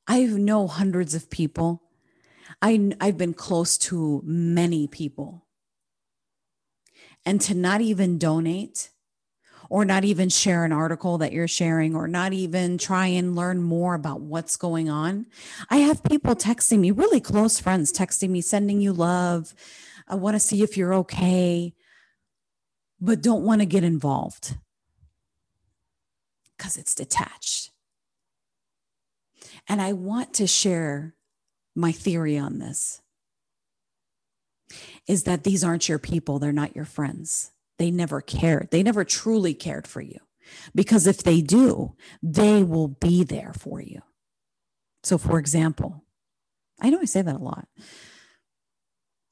I 0.06 0.24
know 0.24 0.66
hundreds 0.68 1.14
of 1.14 1.28
people. 1.28 1.82
I, 2.62 2.92
I've 3.00 3.18
been 3.18 3.34
close 3.34 3.76
to 3.78 4.22
many 4.24 4.86
people. 4.86 5.44
And 7.26 7.40
to 7.42 7.54
not 7.54 7.82
even 7.82 8.16
donate 8.16 8.90
or 9.68 9.84
not 9.84 10.04
even 10.04 10.30
share 10.30 10.64
an 10.64 10.72
article 10.72 11.18
that 11.18 11.32
you're 11.32 11.48
sharing 11.48 11.94
or 11.94 12.08
not 12.08 12.32
even 12.32 12.78
try 12.78 13.06
and 13.06 13.36
learn 13.36 13.62
more 13.62 13.94
about 13.94 14.22
what's 14.22 14.56
going 14.56 14.88
on. 14.88 15.26
I 15.68 15.78
have 15.78 16.02
people 16.04 16.34
texting 16.34 16.78
me, 16.78 16.90
really 16.90 17.20
close 17.20 17.60
friends 17.60 17.92
texting 17.92 18.30
me, 18.30 18.40
sending 18.40 18.80
you 18.80 18.94
love. 18.94 19.54
I 20.06 20.14
want 20.14 20.36
to 20.36 20.40
see 20.40 20.62
if 20.62 20.78
you're 20.78 20.94
okay 20.94 21.74
but 23.00 23.22
don't 23.22 23.44
want 23.44 23.60
to 23.60 23.66
get 23.66 23.84
involved 23.84 24.56
because 26.56 26.76
it's 26.76 26.94
detached. 26.94 27.70
And 29.68 29.82
I 29.82 29.92
want 29.92 30.32
to 30.34 30.46
share 30.46 31.14
my 31.76 31.92
theory 31.92 32.38
on 32.38 32.58
this 32.58 33.02
is 35.06 35.24
that 35.24 35.44
these 35.44 35.64
aren't 35.64 35.88
your 35.88 35.98
people, 35.98 36.38
they're 36.38 36.52
not 36.52 36.76
your 36.76 36.84
friends. 36.84 37.52
They 37.78 37.90
never 37.90 38.20
cared. 38.20 38.68
They 38.70 38.82
never 38.82 39.04
truly 39.04 39.54
cared 39.54 39.86
for 39.86 40.00
you. 40.00 40.18
Because 40.74 41.06
if 41.06 41.22
they 41.22 41.40
do, 41.40 41.94
they 42.22 42.62
will 42.62 42.88
be 42.88 43.22
there 43.22 43.52
for 43.56 43.80
you. 43.80 44.02
So, 45.04 45.16
for 45.16 45.38
example, 45.38 46.04
I 46.80 46.90
know 46.90 47.00
I 47.00 47.04
say 47.04 47.22
that 47.22 47.36
a 47.36 47.38
lot. 47.38 47.68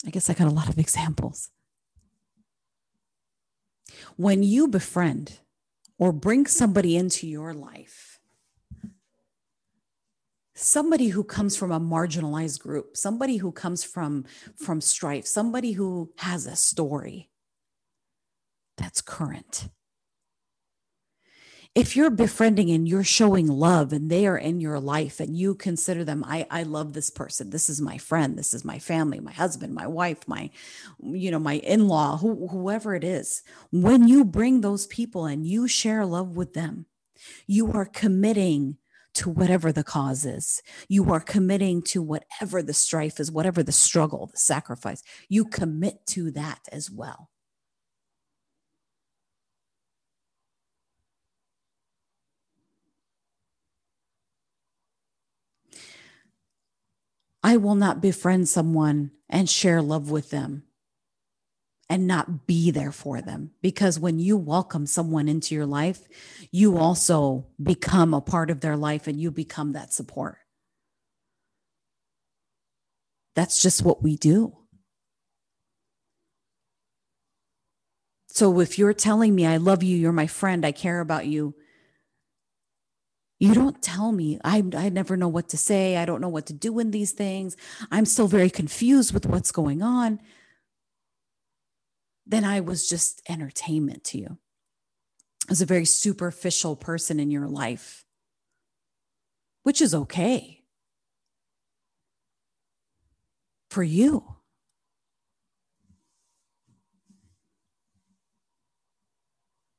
I 0.07 0.11
guess 0.11 0.31
I 0.31 0.35
got 0.35 0.47
a 0.47 0.51
lot 0.51 0.69
of 0.69 0.79
examples. 0.79 1.51
When 4.17 4.43
you 4.43 4.69
befriend 4.69 5.41
or 5.99 6.13
bring 6.13 6.47
somebody 6.47 6.97
into 6.97 7.27
your 7.27 7.53
life, 7.53 8.16
somebody 10.57 11.09
who 11.09 11.23
comes 11.23 11.55
from 11.55 11.71
a 11.71 11.79
marginalized 11.79 12.61
group, 12.61 12.97
somebody 12.97 13.37
who 13.37 13.53
comes 13.53 13.85
from, 13.85 14.25
from 14.57 14.81
strife, 14.81 15.27
somebody 15.27 15.73
who 15.73 16.13
has 16.19 16.47
a 16.47 16.57
story 16.57 17.29
that's 18.77 19.01
current. 19.01 19.69
If 21.75 21.95
you're 21.95 22.09
befriending 22.09 22.71
and 22.71 22.89
you're 22.89 23.05
showing 23.05 23.49
love 23.49 23.93
and 23.93 24.11
they 24.11 24.27
are 24.27 24.39
in 24.39 24.63
your 24.63 24.81
life 24.81 25.21
and 25.21 25.37
you 25.37 25.55
consider 25.55 26.05
them 26.05 26.25
i 26.27 26.47
i 26.51 26.63
love 26.63 26.95
this 26.95 27.11
person. 27.11 27.51
This 27.51 27.69
is 27.69 27.83
my 27.83 27.99
friend. 27.99 28.39
This 28.39 28.55
is 28.55 28.65
my 28.65 28.79
family 28.79 29.21
my 29.21 29.33
husband 29.33 29.75
my 29.75 29.87
wife 29.87 30.27
my 30.27 30.49
you 31.03 31.31
know 31.31 31.39
my 31.39 31.57
in-law 31.57 32.17
who, 32.17 32.49
whoever 32.49 32.95
it 32.95 33.05
is 33.05 33.43
when 33.71 34.09
you 34.09 34.25
bring 34.25 34.63
those 34.63 34.87
people 34.87 35.27
and 35.27 35.47
you 35.47 35.69
share 35.69 36.07
love 36.07 36.35
with 36.35 36.55
them 36.55 36.87
you 37.47 37.71
are 37.73 37.85
committing 37.85 38.79
to 39.17 39.31
whatever 39.31 39.73
the 39.73 39.85
cause 39.85 40.25
is. 40.27 40.63
You 40.89 41.13
are 41.13 41.21
committing 41.21 41.83
to 41.85 42.03
whatever 42.03 42.63
the 42.63 42.75
strife 42.75 43.19
is 43.19 43.33
whatever 43.33 43.63
the 43.63 43.73
struggle 43.73 44.27
the 44.27 44.37
sacrifice. 44.37 45.03
You 45.29 45.45
commit 45.47 46.07
to 46.09 46.31
that 46.33 46.61
as 46.71 46.91
well. 46.91 47.31
I 57.43 57.57
will 57.57 57.77
not 57.77 58.03
befriend 58.03 58.49
someone 58.49 59.13
and 59.29 59.49
share 59.49 59.81
love 59.81 60.11
with 60.11 60.31
them 60.31 60.65
and 61.89 62.07
not 62.07 62.47
be 62.47 62.71
there 62.71 62.93
for 62.93 63.21
them. 63.21 63.53
Because 63.63 63.99
when 63.99 64.19
you 64.19 64.37
welcome 64.37 64.87
someone 64.87 65.29
into 65.29 65.55
your 65.55 65.67
life, 65.67 66.01
you 66.51 66.79
also 66.79 67.47
become 67.63 68.13
a 68.13 68.21
part 68.21 68.51
of 68.51 68.61
their 68.61 68.77
life 68.77 69.07
and 69.07 69.21
you 69.21 69.31
become 69.31 69.73
that 69.73 69.93
support. 69.93 70.39
That's 73.35 73.63
just 73.63 73.83
what 73.83 74.03
we 74.03 74.17
do. 74.17 74.57
So 78.29 78.61
if 78.61 78.79
you're 78.79 78.93
telling 78.93 79.35
me, 79.35 79.47
I 79.47 79.57
love 79.57 79.83
you, 79.83 79.97
you're 79.97 80.13
my 80.13 80.27
friend, 80.27 80.67
I 80.67 80.73
care 80.73 81.01
about 81.01 81.27
you, 81.27 81.55
you 83.39 83.55
don't 83.55 83.83
tell 83.83 84.13
me. 84.13 84.39
I, 84.45 84.65
I 84.77 84.89
never 84.89 85.17
know 85.17 85.29
what 85.29 85.51
to 85.51 85.59
say. 85.59 85.99
I 85.99 86.07
don't 86.07 86.23
know 86.23 86.29
what 86.29 86.47
to 86.47 86.55
do 86.55 86.79
in 86.79 86.91
these 86.91 87.13
things. 87.13 87.57
I'm 87.91 88.07
still 88.07 88.29
very 88.29 88.49
confused 88.49 89.13
with 89.13 89.27
what's 89.27 89.53
going 89.53 89.83
on. 89.83 90.21
Then 92.27 92.45
I 92.45 92.61
was 92.61 92.89
just 92.89 93.23
entertainment 93.29 94.05
to 94.05 94.19
you. 94.19 94.39
I 95.49 95.51
was 95.51 95.63
a 95.63 95.67
very 95.67 95.85
superficial 95.85 96.75
person 96.75 97.21
in 97.21 97.31
your 97.31 97.47
life, 97.47 98.05
which 99.63 99.81
is 99.81 99.95
okay 99.95 100.65
for 103.71 103.83
you. 103.83 104.25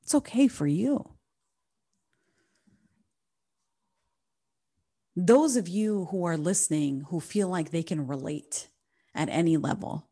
It's 0.02 0.14
okay 0.14 0.48
for 0.48 0.66
you. 0.66 1.18
those 5.26 5.56
of 5.56 5.66
you 5.66 6.06
who 6.12 6.24
are 6.24 6.36
listening 6.36 7.04
who 7.08 7.18
feel 7.18 7.48
like 7.48 7.70
they 7.70 7.82
can 7.82 8.06
relate 8.06 8.68
at 9.14 9.28
any 9.28 9.56
level, 9.56 10.07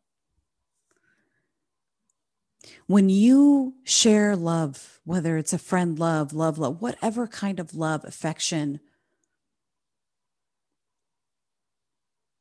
when 2.87 3.09
you 3.09 3.75
share 3.83 4.35
love, 4.35 4.99
whether 5.03 5.37
it's 5.37 5.53
a 5.53 5.57
friend 5.57 5.97
love, 5.99 6.33
love, 6.33 6.57
love, 6.57 6.81
whatever 6.81 7.27
kind 7.27 7.59
of 7.59 7.75
love, 7.75 8.03
affection, 8.05 8.79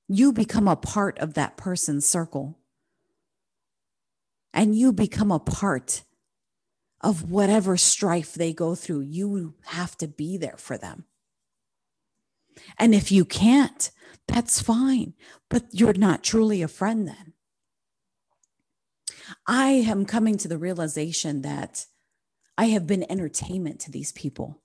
you 0.09 0.33
become 0.33 0.69
a 0.69 0.77
part 0.77 1.19
of 1.19 1.35
that 1.35 1.57
person's 1.57 2.07
circle. 2.07 2.59
And 4.53 4.75
you 4.75 4.93
become 4.93 5.31
a 5.31 5.39
part 5.39 6.03
of 7.03 7.31
whatever 7.31 7.77
strife 7.77 8.33
they 8.33 8.53
go 8.53 8.75
through. 8.75 9.01
You 9.01 9.55
have 9.67 9.97
to 9.99 10.09
be 10.09 10.39
there 10.39 10.57
for 10.57 10.79
them. 10.79 11.05
And 12.79 12.95
if 12.95 13.13
you 13.13 13.25
can't, 13.25 13.91
that's 14.27 14.63
fine, 14.63 15.15
but 15.51 15.65
you're 15.73 15.93
not 15.93 16.25
truly 16.25 16.63
a 16.63 16.69
friend 16.69 17.07
then. 17.07 17.26
I 19.47 19.69
am 19.71 20.07
coming 20.07 20.37
to 20.39 20.49
the 20.49 20.59
realization 20.59 21.43
that 21.43 21.87
I 22.59 22.67
have 22.67 22.87
been 22.87 23.11
entertainment 23.11 23.81
to 23.81 23.91
these 23.91 24.13
people. 24.13 24.63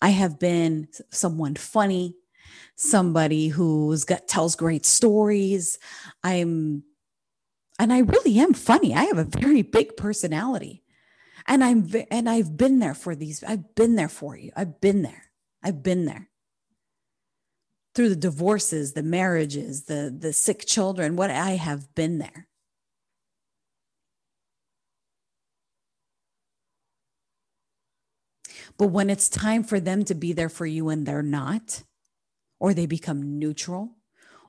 I 0.00 0.10
have 0.10 0.38
been 0.38 0.88
someone 1.10 1.56
funny, 1.56 2.16
somebody 2.76 3.48
who's 3.48 4.04
got 4.04 4.28
tells 4.28 4.54
great 4.54 4.86
stories. 4.86 5.78
I'm 6.22 6.84
and 7.80 7.92
I 7.92 8.00
really 8.00 8.38
am 8.38 8.54
funny. 8.54 8.94
I 8.94 9.04
have 9.04 9.18
a 9.18 9.24
very 9.24 9.62
big 9.62 9.96
personality. 9.96 10.82
And 11.46 11.64
I'm 11.64 11.88
and 12.10 12.28
I've 12.28 12.56
been 12.56 12.78
there 12.78 12.94
for 12.94 13.14
these 13.14 13.42
I've 13.42 13.74
been 13.74 13.96
there 13.96 14.08
for 14.08 14.36
you. 14.36 14.52
I've 14.56 14.80
been 14.80 15.02
there. 15.02 15.30
I've 15.62 15.82
been 15.82 16.04
there. 16.04 16.28
Through 17.94 18.10
the 18.10 18.16
divorces, 18.16 18.92
the 18.92 19.02
marriages, 19.02 19.84
the 19.84 20.14
the 20.16 20.32
sick 20.32 20.64
children, 20.66 21.16
what 21.16 21.30
I 21.30 21.52
have 21.52 21.94
been 21.94 22.18
there. 22.18 22.46
But 28.78 28.88
when 28.88 29.10
it's 29.10 29.28
time 29.28 29.64
for 29.64 29.80
them 29.80 30.04
to 30.04 30.14
be 30.14 30.32
there 30.32 30.48
for 30.48 30.64
you 30.64 30.88
and 30.88 31.04
they're 31.04 31.22
not, 31.22 31.82
or 32.60 32.72
they 32.72 32.86
become 32.86 33.38
neutral, 33.38 33.96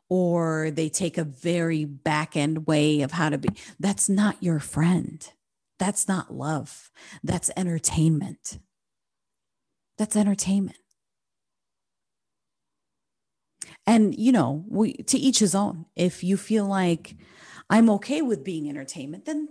or 0.07 0.71
they 0.71 0.87
take 0.89 1.17
a 1.17 1.23
very 1.23 1.83
back 1.83 2.37
end 2.37 2.67
way 2.67 3.01
of 3.01 3.11
how 3.11 3.29
to 3.29 3.37
be, 3.37 3.49
that's 3.79 4.07
not 4.07 4.41
your 4.41 4.59
friend. 4.59 5.31
That's 5.79 6.07
not 6.07 6.33
love. 6.33 6.91
That's 7.23 7.49
entertainment. 7.57 8.59
That's 9.97 10.15
entertainment. 10.15 10.77
And, 13.85 14.17
you 14.17 14.31
know, 14.31 14.63
we 14.67 14.93
to 14.93 15.17
each 15.17 15.39
his 15.39 15.55
own. 15.55 15.85
If 15.95 16.23
you 16.23 16.37
feel 16.37 16.65
like 16.65 17.15
I'm 17.69 17.89
okay 17.91 18.21
with 18.21 18.43
being 18.43 18.69
entertainment, 18.69 19.25
then 19.25 19.47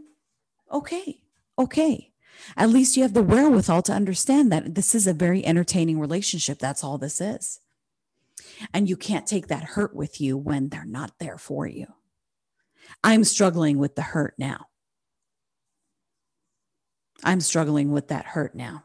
okay, 0.71 1.23
okay 1.59 2.13
at 2.57 2.71
least 2.71 2.97
you 2.97 3.03
have 3.03 3.15
the 3.15 3.23
wherewithal 3.23 3.83
to 3.83 3.93
understand 3.93 4.51
that 4.53 4.75
this 4.75 4.95
is 4.95 5.07
a 5.07 5.13
very 5.13 5.45
entertaining 5.45 6.01
relationship. 6.01 6.59
That's 6.59 6.85
all 6.85 6.99
this 6.99 7.21
is. 7.21 7.61
And 8.73 8.89
you 8.89 8.97
can't 8.97 9.27
take 9.27 9.49
that 9.49 9.65
hurt 9.65 9.95
with 9.95 10.21
you 10.21 10.37
when 10.37 10.69
they're 10.69 10.85
not 10.85 11.13
there 11.19 11.39
for 11.39 11.67
you. 11.67 11.87
I'm 13.05 13.25
struggling 13.25 13.79
with 13.79 13.95
the 13.95 14.03
hurt 14.03 14.35
now. 14.39 14.67
I'm 17.25 17.41
struggling 17.41 17.91
with 17.93 18.09
that 18.09 18.27
hurt 18.27 18.55
now. 18.55 18.85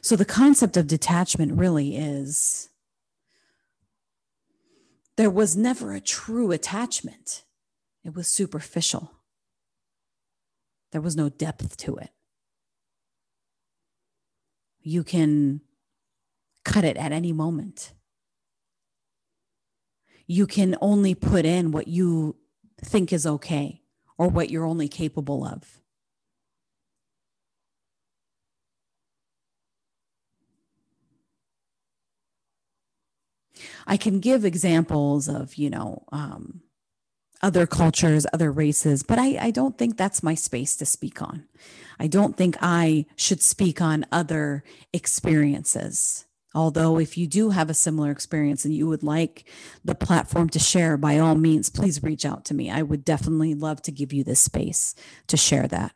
So, 0.00 0.16
the 0.16 0.26
concept 0.26 0.76
of 0.76 0.86
detachment 0.86 1.58
really 1.58 1.96
is 1.96 2.68
there 5.16 5.30
was 5.30 5.56
never 5.56 5.92
a 5.92 6.00
true 6.00 6.50
attachment, 6.52 7.44
it 8.04 8.14
was 8.14 8.28
superficial. 8.28 9.12
There 10.92 11.00
was 11.00 11.16
no 11.16 11.28
depth 11.28 11.76
to 11.78 11.96
it. 11.96 12.10
You 14.80 15.02
can 15.02 15.60
cut 16.64 16.84
it 16.84 16.96
at 16.96 17.10
any 17.10 17.32
moment. 17.32 17.92
You 20.26 20.46
can 20.46 20.76
only 20.80 21.14
put 21.14 21.44
in 21.44 21.72
what 21.72 21.88
you 21.88 22.36
think 22.80 23.12
is 23.12 23.26
okay 23.26 23.82
or 24.16 24.28
what 24.28 24.50
you're 24.50 24.64
only 24.64 24.88
capable 24.88 25.44
of. 25.44 25.80
I 33.86 33.96
can 33.96 34.20
give 34.20 34.44
examples 34.44 35.28
of, 35.28 35.56
you 35.56 35.70
know, 35.70 36.04
um, 36.12 36.62
other 37.42 37.66
cultures, 37.66 38.26
other 38.32 38.50
races, 38.50 39.02
but 39.02 39.18
I, 39.18 39.36
I 39.38 39.50
don't 39.50 39.76
think 39.76 39.96
that's 39.96 40.22
my 40.22 40.34
space 40.34 40.76
to 40.76 40.86
speak 40.86 41.20
on. 41.20 41.44
I 41.98 42.06
don't 42.06 42.36
think 42.36 42.56
I 42.60 43.06
should 43.16 43.42
speak 43.42 43.80
on 43.80 44.06
other 44.10 44.64
experiences. 44.92 46.26
Although, 46.54 46.98
if 46.98 47.18
you 47.18 47.26
do 47.26 47.50
have 47.50 47.68
a 47.68 47.74
similar 47.74 48.10
experience 48.12 48.64
and 48.64 48.72
you 48.72 48.86
would 48.86 49.02
like 49.02 49.44
the 49.84 49.96
platform 49.96 50.48
to 50.50 50.58
share, 50.60 50.96
by 50.96 51.18
all 51.18 51.34
means, 51.34 51.68
please 51.68 52.02
reach 52.02 52.24
out 52.24 52.44
to 52.46 52.54
me. 52.54 52.70
I 52.70 52.82
would 52.82 53.04
definitely 53.04 53.54
love 53.54 53.82
to 53.82 53.92
give 53.92 54.12
you 54.12 54.22
this 54.22 54.40
space 54.40 54.94
to 55.26 55.36
share 55.36 55.66
that. 55.68 55.92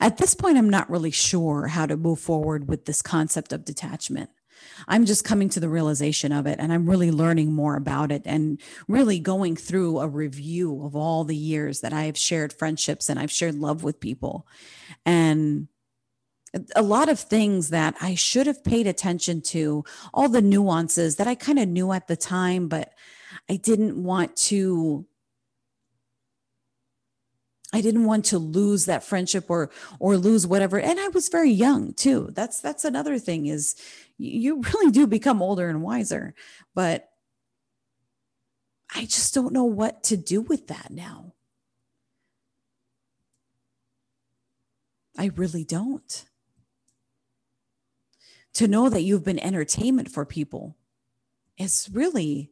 At 0.00 0.18
this 0.18 0.34
point, 0.34 0.58
I'm 0.58 0.70
not 0.70 0.90
really 0.90 1.10
sure 1.10 1.68
how 1.68 1.86
to 1.86 1.96
move 1.96 2.20
forward 2.20 2.68
with 2.68 2.84
this 2.84 3.02
concept 3.02 3.52
of 3.52 3.64
detachment. 3.64 4.30
I'm 4.86 5.04
just 5.04 5.24
coming 5.24 5.48
to 5.50 5.60
the 5.60 5.68
realization 5.68 6.32
of 6.32 6.46
it 6.46 6.58
and 6.58 6.72
I'm 6.72 6.88
really 6.88 7.10
learning 7.10 7.52
more 7.52 7.76
about 7.76 8.12
it 8.12 8.22
and 8.24 8.60
really 8.86 9.18
going 9.18 9.56
through 9.56 9.98
a 9.98 10.08
review 10.08 10.84
of 10.84 10.94
all 10.94 11.24
the 11.24 11.36
years 11.36 11.80
that 11.80 11.92
I 11.92 12.04
have 12.04 12.18
shared 12.18 12.52
friendships 12.52 13.08
and 13.08 13.18
I've 13.18 13.32
shared 13.32 13.56
love 13.56 13.82
with 13.82 14.00
people. 14.00 14.46
And 15.04 15.68
a 16.74 16.82
lot 16.82 17.08
of 17.08 17.20
things 17.20 17.70
that 17.70 17.94
I 18.00 18.14
should 18.14 18.46
have 18.46 18.64
paid 18.64 18.86
attention 18.86 19.42
to, 19.42 19.84
all 20.14 20.28
the 20.28 20.42
nuances 20.42 21.16
that 21.16 21.26
I 21.26 21.34
kind 21.34 21.58
of 21.58 21.68
knew 21.68 21.92
at 21.92 22.06
the 22.06 22.16
time, 22.16 22.68
but 22.68 22.92
I 23.48 23.56
didn't 23.56 24.02
want 24.02 24.36
to 24.36 25.06
I 27.70 27.82
didn't 27.82 28.04
want 28.04 28.24
to 28.26 28.38
lose 28.38 28.86
that 28.86 29.04
friendship 29.04 29.50
or 29.50 29.70
or 29.98 30.16
lose 30.16 30.46
whatever 30.46 30.80
and 30.80 30.98
I 30.98 31.08
was 31.08 31.28
very 31.28 31.50
young 31.50 31.92
too. 31.92 32.30
That's 32.32 32.60
that's 32.60 32.84
another 32.84 33.18
thing 33.18 33.46
is 33.46 33.74
you 34.18 34.60
really 34.60 34.90
do 34.90 35.06
become 35.06 35.40
older 35.40 35.68
and 35.68 35.82
wiser. 35.82 36.34
But 36.74 37.08
I 38.94 39.04
just 39.04 39.34
don't 39.34 39.52
know 39.52 39.64
what 39.64 40.02
to 40.04 40.16
do 40.16 40.40
with 40.40 40.66
that 40.68 40.90
now. 40.90 41.34
I 45.16 45.30
really 45.36 45.64
don't. 45.64 46.24
To 48.54 48.68
know 48.68 48.88
that 48.88 49.02
you've 49.02 49.24
been 49.24 49.38
entertainment 49.38 50.10
for 50.10 50.24
people 50.24 50.76
is 51.58 51.88
really, 51.92 52.50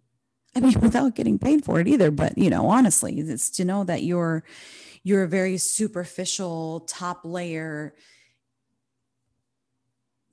I 0.55 0.61
mean, 0.61 0.79
without 0.81 1.15
getting 1.15 1.39
paid 1.39 1.65
for 1.65 1.81
it 1.81 1.89
either, 1.89 2.11
but 2.11 2.37
you 2.37 2.51
know, 2.51 2.69
honestly, 2.69 3.19
it's 3.19 3.51
to 3.51 3.65
know 3.65 3.85
that 3.85 4.03
you're 4.03 4.45
you're 5.03 5.23
a 5.23 5.29
very 5.29 5.57
superficial 5.57 6.81
top 6.81 7.21
layer. 7.25 7.95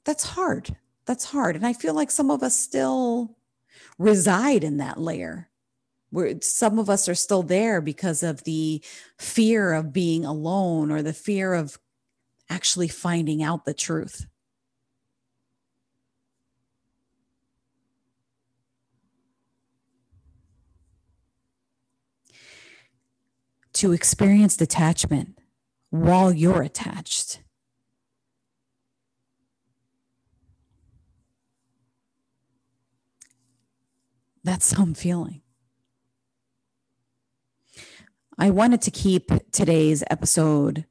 That's 0.04 0.26
hard 0.26 0.76
that's 1.06 1.26
hard. 1.26 1.56
And 1.56 1.66
I 1.66 1.74
feel 1.74 1.94
like 1.94 2.12
some 2.12 2.32
of 2.32 2.44
us 2.44 2.56
still 2.56 3.36
reside 3.98 4.64
in 4.64 4.78
that 4.78 5.00
layer 5.00 5.50
where 6.14 6.36
some 6.42 6.78
of 6.78 6.92
us 6.92 7.10
are 7.10 7.16
still 7.16 7.42
there 7.42 7.82
because 7.82 8.22
of 8.22 8.44
the 8.44 8.84
fear 9.18 9.74
of 9.74 9.92
being 9.92 10.24
alone 10.24 10.92
or 10.92 11.02
the 11.02 11.12
fear 11.12 11.54
of 11.56 11.80
actually 12.50 12.88
finding 12.88 13.42
out 13.42 13.66
the 13.66 13.74
truth. 13.74 14.28
To 23.74 23.92
experience 23.92 24.56
detachment 24.56 25.40
while 25.90 26.32
you're 26.32 26.62
attached 26.62 27.43
That's 34.44 34.74
how 34.74 34.84
I'm 34.84 34.94
feeling. 34.94 35.42
I 38.38 38.50
wanted 38.50 38.82
to 38.84 38.92
keep 38.92 39.32
today's 39.52 40.04
episode 40.10 40.86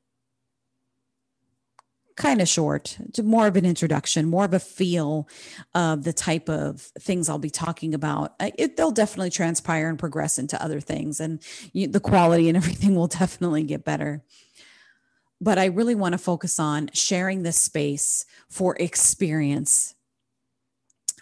kind 2.17 2.41
of 2.41 2.49
short, 2.49 2.99
more 3.23 3.47
of 3.47 3.57
an 3.57 3.65
introduction, 3.65 4.29
more 4.29 4.45
of 4.45 4.55
a 4.55 4.61
feel 4.61 5.29
of 5.75 6.05
the 6.05 6.13
type 6.13 6.49
of 6.49 6.81
things 7.01 7.29
I'll 7.29 7.39
be 7.39 7.51
talking 7.51 7.95
about. 7.95 8.35
It, 8.41 8.77
they'll 8.77 8.91
definitely 8.93 9.31
transpire 9.31 9.89
and 9.89 9.99
progress 9.99 10.39
into 10.39 10.63
other 10.63 10.81
things, 10.81 11.21
and 11.21 11.43
you, 11.73 11.89
the 11.89 12.01
quality 12.01 12.49
and 12.49 12.57
everything 12.63 12.95
will 12.95 13.07
definitely 13.07 13.65
get 13.65 13.85
better. 13.85 14.23
But 15.41 15.59
I 15.59 15.67
really 15.67 15.97
want 15.97 16.13
to 16.13 16.19
focus 16.19 16.61
on 16.61 16.91
sharing 16.93 17.43
this 17.43 17.61
space 17.61 18.25
for 18.49 18.77
experience 18.79 19.95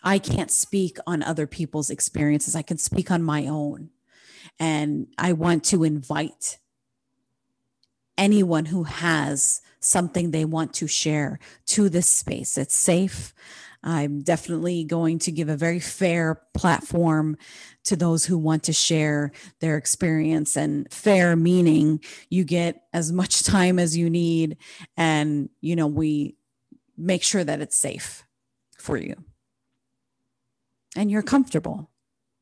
I 0.02 0.18
can't 0.18 0.50
speak 0.50 0.98
on 1.06 1.22
other 1.22 1.46
people's 1.46 1.90
experiences. 1.90 2.56
I 2.56 2.62
can 2.62 2.78
speak 2.78 3.10
on 3.10 3.22
my 3.22 3.46
own. 3.46 3.90
And 4.58 5.08
I 5.18 5.32
want 5.32 5.64
to 5.64 5.84
invite 5.84 6.58
anyone 8.16 8.66
who 8.66 8.84
has 8.84 9.62
something 9.80 10.30
they 10.30 10.44
want 10.44 10.74
to 10.74 10.86
share 10.86 11.38
to 11.66 11.88
this 11.88 12.08
space. 12.08 12.58
It's 12.58 12.74
safe. 12.74 13.32
I'm 13.82 14.20
definitely 14.20 14.84
going 14.84 15.18
to 15.20 15.32
give 15.32 15.48
a 15.48 15.56
very 15.56 15.80
fair 15.80 16.42
platform 16.52 17.38
to 17.84 17.96
those 17.96 18.26
who 18.26 18.36
want 18.36 18.64
to 18.64 18.74
share 18.74 19.32
their 19.60 19.78
experience 19.78 20.54
and 20.54 20.92
fair 20.92 21.34
meaning 21.34 22.00
you 22.28 22.44
get 22.44 22.82
as 22.92 23.10
much 23.10 23.42
time 23.42 23.78
as 23.78 23.96
you 23.96 24.10
need 24.10 24.58
and 24.98 25.48
you 25.62 25.76
know 25.76 25.86
we 25.86 26.36
make 26.98 27.22
sure 27.22 27.42
that 27.42 27.62
it's 27.62 27.76
safe 27.76 28.24
for 28.76 28.98
you 28.98 29.16
and 30.96 31.10
you're 31.10 31.22
comfortable. 31.22 31.90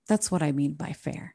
That's 0.06 0.30
what 0.30 0.42
I 0.42 0.52
mean 0.52 0.74
by 0.74 0.92
fair. 0.92 1.34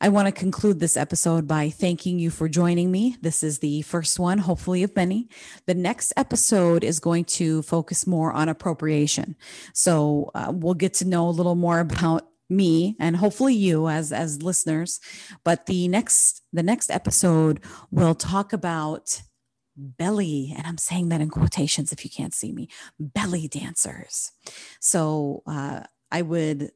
I 0.00 0.10
want 0.10 0.26
to 0.26 0.32
conclude 0.32 0.78
this 0.78 0.96
episode 0.96 1.48
by 1.48 1.70
thanking 1.70 2.20
you 2.20 2.30
for 2.30 2.48
joining 2.48 2.92
me. 2.92 3.16
This 3.20 3.42
is 3.42 3.58
the 3.58 3.82
first 3.82 4.20
one, 4.20 4.38
hopefully, 4.38 4.84
of 4.84 4.94
many. 4.94 5.28
The 5.66 5.74
next 5.74 6.12
episode 6.16 6.84
is 6.84 7.00
going 7.00 7.24
to 7.24 7.62
focus 7.62 8.06
more 8.06 8.32
on 8.32 8.48
appropriation. 8.48 9.34
So 9.72 10.30
uh, 10.36 10.52
we'll 10.54 10.74
get 10.74 10.94
to 10.94 11.04
know 11.04 11.28
a 11.28 11.30
little 11.30 11.56
more 11.56 11.80
about 11.80 12.28
me 12.50 12.96
and 12.98 13.16
hopefully 13.16 13.54
you 13.54 13.88
as 13.88 14.10
as 14.10 14.42
listeners 14.42 15.00
but 15.44 15.66
the 15.66 15.86
next 15.86 16.42
the 16.50 16.62
next 16.62 16.90
episode 16.90 17.60
will 17.90 18.14
talk 18.14 18.54
about 18.54 19.20
belly 19.78 20.52
and 20.56 20.66
i'm 20.66 20.78
saying 20.78 21.08
that 21.08 21.20
in 21.20 21.30
quotations 21.30 21.92
if 21.92 22.04
you 22.04 22.10
can't 22.10 22.34
see 22.34 22.52
me 22.52 22.68
belly 22.98 23.48
dancers. 23.48 24.32
So 24.80 25.42
uh, 25.46 25.82
i 26.10 26.22
would 26.22 26.70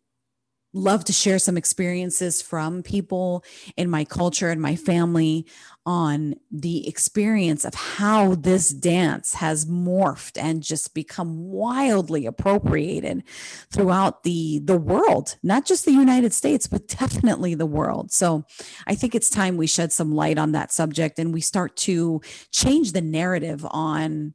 love 0.72 1.04
to 1.04 1.12
share 1.12 1.38
some 1.38 1.56
experiences 1.56 2.40
from 2.40 2.82
people 2.82 3.44
in 3.76 3.90
my 3.90 4.04
culture 4.04 4.50
and 4.50 4.61
my 4.61 4.74
family 4.74 5.46
on 5.85 6.35
the 6.50 6.87
experience 6.87 7.64
of 7.64 7.74
how 7.74 8.35
this 8.37 8.70
dance 8.70 9.35
has 9.35 9.66
morphed 9.66 10.40
and 10.40 10.62
just 10.62 10.94
become 10.94 11.50
wildly 11.50 12.24
appropriated 12.24 13.24
throughout 13.70 14.22
the 14.22 14.61
the 14.61 14.76
world 14.76 15.37
not 15.42 15.66
just 15.66 15.85
the 15.85 15.90
United 15.90 16.32
States 16.32 16.66
but 16.66 16.87
definitely 16.87 17.54
the 17.54 17.66
world. 17.66 18.12
So 18.12 18.44
i 18.87 18.94
think 18.94 19.14
it's 19.14 19.28
time 19.28 19.56
we 19.56 19.66
shed 19.66 19.92
some 19.92 20.12
light 20.14 20.38
on 20.38 20.52
that 20.52 20.72
subject 20.72 21.18
and 21.18 21.35
we 21.35 21.40
start 21.40 21.76
to 21.76 22.20
change 22.50 22.92
the 22.92 23.00
narrative 23.00 23.66
on 23.70 24.35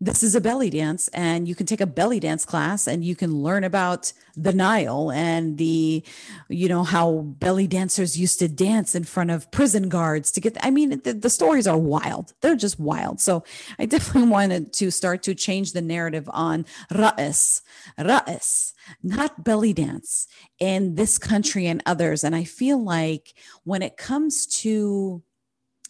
this 0.00 0.22
is 0.22 0.34
a 0.34 0.40
belly 0.40 0.68
dance 0.68 1.08
and 1.08 1.48
you 1.48 1.54
can 1.54 1.64
take 1.64 1.80
a 1.80 1.86
belly 1.86 2.20
dance 2.20 2.44
class 2.44 2.86
and 2.86 3.02
you 3.02 3.16
can 3.16 3.42
learn 3.42 3.64
about 3.64 4.12
the 4.36 4.52
nile 4.52 5.10
and 5.10 5.56
the 5.56 6.04
you 6.48 6.68
know 6.68 6.84
how 6.84 7.20
belly 7.38 7.66
dancers 7.66 8.18
used 8.18 8.38
to 8.38 8.46
dance 8.46 8.94
in 8.94 9.04
front 9.04 9.30
of 9.30 9.50
prison 9.50 9.88
guards 9.88 10.30
to 10.30 10.40
get 10.40 10.56
i 10.60 10.70
mean 10.70 11.00
the, 11.00 11.14
the 11.14 11.30
stories 11.30 11.66
are 11.66 11.78
wild. 11.78 12.34
They're 12.40 12.56
just 12.56 12.78
wild. 12.78 13.20
So 13.20 13.44
i 13.78 13.86
definitely 13.86 14.28
wanted 14.36 14.72
to 14.74 14.90
start 14.90 15.22
to 15.24 15.34
change 15.34 15.72
the 15.72 15.82
narrative 15.82 16.28
on 16.32 16.66
ra'is 16.92 17.62
ra'is 17.98 18.74
not 19.02 19.44
belly 19.44 19.72
dance 19.72 20.28
in 20.58 20.94
this 20.94 21.18
country 21.18 21.66
and 21.66 21.82
others. 21.86 22.22
And 22.22 22.36
i 22.36 22.44
feel 22.44 22.82
like 22.82 23.34
when 23.64 23.80
it 23.80 23.96
comes 23.96 24.46
to 24.62 25.22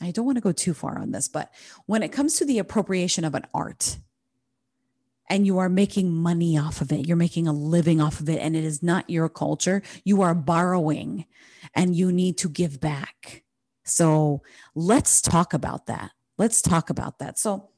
I 0.01 0.11
don't 0.11 0.27
want 0.27 0.37
to 0.37 0.43
go 0.43 0.53
too 0.53 0.75
far 0.75 0.99
on 0.99 1.11
this, 1.13 1.29
but 1.29 1.51
when 1.87 2.03
it 2.03 2.13
comes 2.13 2.37
to 2.37 2.45
the 2.45 2.59
appropriation 2.59 3.25
of 3.25 3.35
an 3.35 3.47
art 3.55 3.99
and 5.29 5.47
you 5.47 5.59
are 5.59 5.69
making 5.69 6.13
money 6.13 6.59
off 6.59 6.81
of 6.81 6.93
it, 6.93 7.07
you're 7.07 7.17
making 7.17 7.49
a 7.49 7.53
living 7.53 8.01
off 8.01 8.21
of 8.21 8.29
it, 8.29 8.41
and 8.41 8.55
it 8.55 8.65
is 8.65 8.83
not 8.83 9.09
your 9.09 9.29
culture, 9.29 9.83
you 10.05 10.23
are 10.23 10.35
borrowing 10.35 11.25
and 11.75 11.97
you 11.97 12.13
need 12.13 12.39
to 12.39 12.49
give 12.49 12.81
back. 12.81 13.43
So 13.85 14.43
let's 14.75 15.21
talk 15.21 15.55
about 15.55 15.87
that. 15.87 16.11
Let's 16.39 16.61
talk 16.61 16.91
about 16.91 17.19
that. 17.21 17.39
So, 17.39 17.71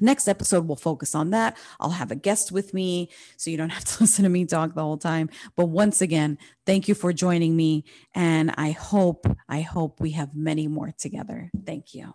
Next 0.00 0.28
episode, 0.28 0.66
we'll 0.66 0.76
focus 0.76 1.14
on 1.14 1.30
that. 1.30 1.56
I'll 1.80 1.90
have 1.90 2.10
a 2.10 2.16
guest 2.16 2.52
with 2.52 2.74
me 2.74 3.10
so 3.36 3.50
you 3.50 3.56
don't 3.56 3.70
have 3.78 3.84
to 3.84 4.02
listen 4.02 4.24
to 4.24 4.28
me 4.28 4.44
talk 4.44 4.74
the 4.74 4.82
whole 4.82 4.98
time. 4.98 5.30
But 5.56 5.66
once 5.66 6.00
again, 6.00 6.38
thank 6.66 6.88
you 6.88 6.94
for 6.94 7.12
joining 7.12 7.56
me. 7.56 7.84
And 8.14 8.54
I 8.56 8.70
hope, 8.70 9.26
I 9.48 9.60
hope 9.60 10.00
we 10.00 10.12
have 10.12 10.34
many 10.34 10.68
more 10.68 10.92
together. 10.98 11.50
Thank 11.66 11.94
you. 11.94 12.14